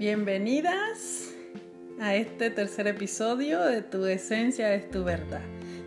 [0.00, 1.34] Bienvenidas
[2.00, 5.42] a este tercer episodio de Tu Esencia es tu verdad.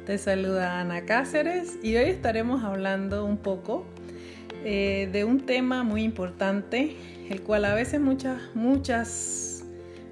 [0.05, 3.85] Te saluda Ana Cáceres y hoy estaremos hablando un poco
[4.63, 6.95] eh, de un tema muy importante,
[7.27, 9.63] el cual a veces muchas, muchas,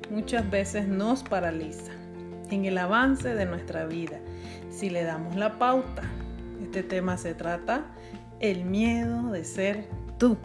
[0.10, 1.92] muchas veces nos paraliza
[2.50, 4.20] en el avance de nuestra vida.
[4.72, 6.02] Si le damos la pauta,
[6.64, 7.86] este tema se trata
[8.40, 9.86] el miedo de ser
[10.18, 10.40] tú.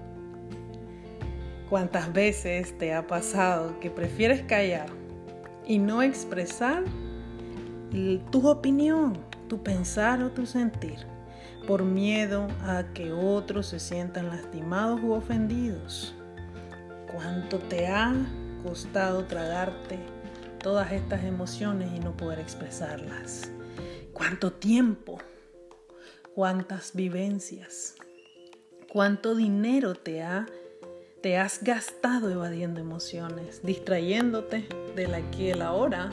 [1.69, 4.87] ¿Cuántas veces te ha pasado que prefieres callar
[5.67, 6.85] y no expresar
[8.31, 10.99] tu opinión, tu pensar o tu sentir
[11.67, 16.15] por miedo a que otros se sientan lastimados u ofendidos?
[17.13, 18.15] ¿Cuánto te ha
[18.63, 19.99] costado tragarte
[20.63, 23.51] todas estas emociones y no poder expresarlas?
[24.13, 25.19] ¿Cuánto tiempo?
[26.33, 27.97] ¿Cuántas vivencias?
[28.93, 30.47] ¿Cuánto dinero te ha
[31.21, 36.11] te has gastado evadiendo emociones, distrayéndote del aquí y el ahora,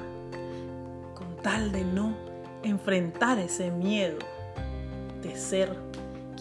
[1.14, 2.16] con tal de no
[2.64, 4.18] enfrentar ese miedo
[5.22, 5.76] de ser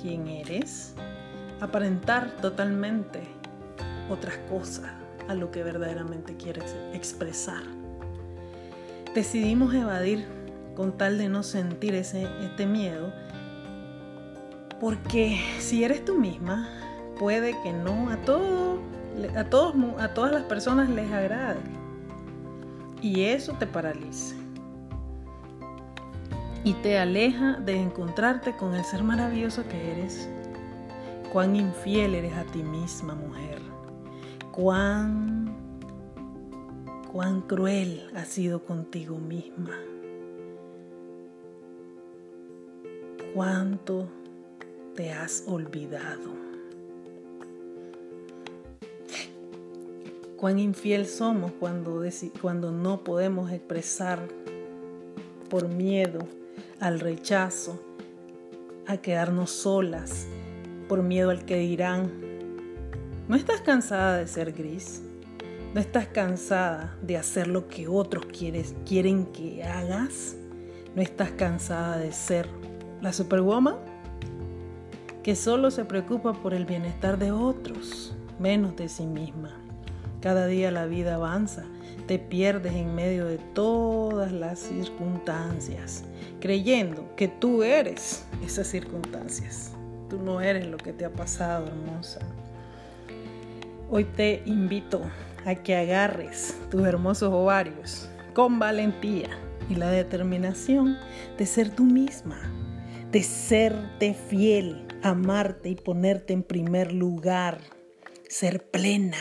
[0.00, 0.94] quien eres,
[1.60, 3.22] aparentar totalmente
[4.10, 4.90] otras cosas
[5.28, 7.62] a lo que verdaderamente quieres expresar.
[9.14, 10.24] Decidimos evadir
[10.74, 13.12] con tal de no sentir ese, este miedo,
[14.80, 16.68] porque si eres tú misma,
[17.22, 18.80] puede que no a todos,
[19.36, 21.60] a todos, a todas las personas les agrade.
[23.00, 24.34] Y eso te paraliza.
[26.64, 30.28] Y te aleja de encontrarte con el ser maravilloso que eres.
[31.32, 33.60] Cuán infiel eres a ti misma, mujer.
[34.50, 35.54] Cuán
[37.12, 39.78] cuán cruel has sido contigo misma.
[43.32, 44.08] Cuánto
[44.96, 46.41] te has olvidado.
[50.42, 52.02] Cuán infiel somos cuando,
[52.40, 54.18] cuando no podemos expresar
[55.48, 56.18] por miedo
[56.80, 57.80] al rechazo,
[58.88, 60.26] a quedarnos solas,
[60.88, 62.10] por miedo al que dirán.
[63.28, 65.00] ¿No estás cansada de ser gris?
[65.74, 70.36] ¿No estás cansada de hacer lo que otros quieren que hagas?
[70.96, 72.48] ¿No estás cansada de ser
[73.00, 73.76] la superwoman?
[75.22, 79.61] Que solo se preocupa por el bienestar de otros, menos de sí misma.
[80.22, 81.64] Cada día la vida avanza,
[82.06, 86.04] te pierdes en medio de todas las circunstancias,
[86.40, 89.72] creyendo que tú eres esas circunstancias.
[90.08, 92.20] Tú no eres lo que te ha pasado, hermosa.
[93.90, 95.02] Hoy te invito
[95.44, 99.30] a que agarres tus hermosos ovarios con valentía
[99.68, 100.98] y la determinación
[101.36, 102.38] de ser tú misma,
[103.10, 107.58] de serte fiel, amarte y ponerte en primer lugar,
[108.28, 109.18] ser plena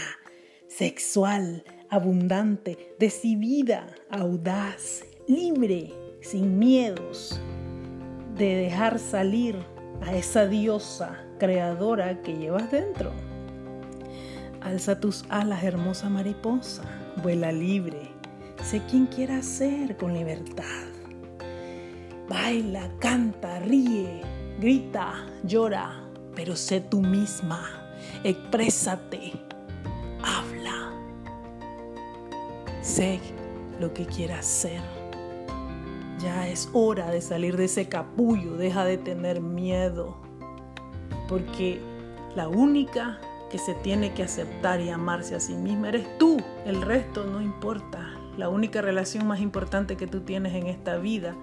[0.77, 7.39] sexual, abundante, decidida, audaz, libre, sin miedos,
[8.37, 9.57] de dejar salir
[10.01, 13.11] a esa diosa creadora que llevas dentro.
[14.61, 16.83] Alza tus alas, hermosa mariposa,
[17.21, 18.09] vuela libre,
[18.63, 20.85] sé quien quieras ser con libertad.
[22.29, 24.21] Baila, canta, ríe,
[24.59, 26.01] grita, llora,
[26.33, 27.61] pero sé tú misma,
[28.23, 29.33] exprésate,
[32.91, 33.21] Sé
[33.79, 34.81] lo que quieras ser.
[36.19, 40.17] Ya es hora de salir de ese capullo, deja de tener miedo,
[41.29, 41.79] porque
[42.35, 46.35] la única que se tiene que aceptar y amarse a sí misma eres tú,
[46.65, 48.13] el resto no importa.
[48.37, 51.33] La única relación más importante que tú tienes en esta vida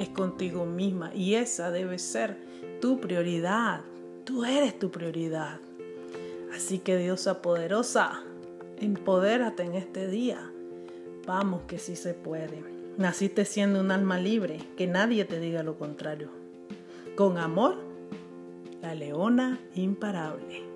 [0.00, 2.36] es contigo misma y esa debe ser
[2.80, 3.82] tu prioridad.
[4.24, 5.60] Tú eres tu prioridad.
[6.52, 8.24] Así que diosa poderosa,
[8.80, 10.50] empodérate en este día
[11.26, 12.62] Vamos que sí se puede.
[12.98, 16.30] Naciste siendo un alma libre, que nadie te diga lo contrario.
[17.16, 17.76] Con amor,
[18.80, 20.75] la leona imparable.